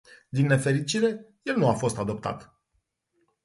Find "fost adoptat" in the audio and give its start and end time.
1.73-2.59